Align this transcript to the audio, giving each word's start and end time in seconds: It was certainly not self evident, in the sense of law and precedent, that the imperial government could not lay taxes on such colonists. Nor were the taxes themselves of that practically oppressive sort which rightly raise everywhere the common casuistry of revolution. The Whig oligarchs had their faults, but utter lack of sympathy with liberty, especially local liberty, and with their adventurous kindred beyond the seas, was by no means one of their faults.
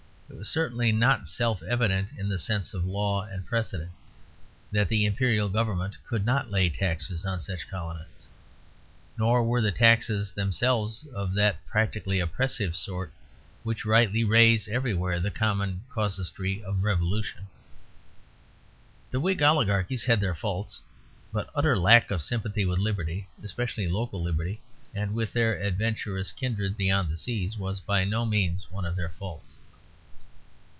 It 0.33 0.37
was 0.49 0.49
certainly 0.49 0.93
not 0.93 1.27
self 1.27 1.61
evident, 1.61 2.17
in 2.17 2.29
the 2.29 2.39
sense 2.39 2.73
of 2.73 2.85
law 2.85 3.25
and 3.25 3.45
precedent, 3.45 3.91
that 4.71 4.87
the 4.87 5.05
imperial 5.05 5.49
government 5.49 5.97
could 6.07 6.25
not 6.25 6.49
lay 6.49 6.69
taxes 6.69 7.25
on 7.25 7.41
such 7.41 7.69
colonists. 7.69 8.25
Nor 9.17 9.43
were 9.43 9.59
the 9.61 9.73
taxes 9.73 10.31
themselves 10.31 11.05
of 11.13 11.33
that 11.33 11.63
practically 11.67 12.21
oppressive 12.21 12.77
sort 12.77 13.11
which 13.63 13.83
rightly 13.85 14.23
raise 14.23 14.69
everywhere 14.69 15.19
the 15.19 15.29
common 15.31 15.83
casuistry 15.93 16.63
of 16.63 16.81
revolution. 16.81 17.47
The 19.11 19.19
Whig 19.19 19.43
oligarchs 19.43 20.05
had 20.05 20.21
their 20.21 20.33
faults, 20.33 20.79
but 21.33 21.49
utter 21.53 21.77
lack 21.77 22.09
of 22.09 22.23
sympathy 22.23 22.63
with 22.65 22.79
liberty, 22.79 23.27
especially 23.43 23.89
local 23.89 24.23
liberty, 24.23 24.61
and 24.95 25.13
with 25.13 25.33
their 25.33 25.59
adventurous 25.61 26.31
kindred 26.31 26.77
beyond 26.77 27.09
the 27.11 27.17
seas, 27.17 27.57
was 27.57 27.81
by 27.81 28.05
no 28.05 28.25
means 28.25 28.71
one 28.71 28.85
of 28.85 28.95
their 28.95 29.09
faults. 29.09 29.57